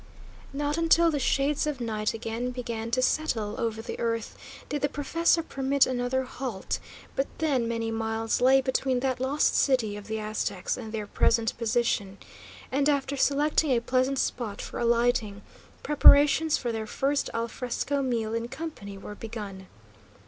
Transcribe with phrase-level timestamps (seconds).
[0.51, 4.35] Not until the shades of night again began to settle over the earth
[4.67, 6.79] did the professor permit another halt,
[7.15, 11.55] but then many miles lay between that Lost City of the Aztecs and their present
[11.55, 12.17] position,
[12.71, 15.43] and, after selecting a pleasant spot for alighting,
[15.83, 19.67] preparations for their first al fresco meal in company were begun.